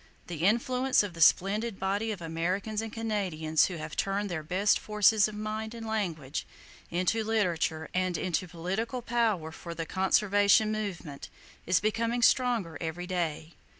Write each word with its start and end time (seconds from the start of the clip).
The 0.25 0.45
influence 0.47 1.03
of 1.03 1.13
the 1.13 1.21
splendid 1.21 1.79
body 1.79 2.11
of 2.11 2.23
Americans 2.23 2.81
and 2.81 2.91
Canadians 2.91 3.65
who 3.65 3.75
have 3.75 3.95
turned 3.95 4.29
their 4.31 4.41
best 4.41 4.79
forces 4.79 5.27
of 5.27 5.35
mind 5.35 5.75
and 5.75 5.85
language 5.85 6.47
into 6.89 7.23
literature 7.23 7.87
and 7.93 8.17
into 8.17 8.47
political 8.47 9.03
power 9.03 9.51
for 9.51 9.75
the 9.75 9.85
conservation 9.85 10.71
movement, 10.71 11.29
is 11.67 11.79
becoming 11.79 12.23
stronger 12.23 12.79
every 12.81 13.05
day. 13.05 13.53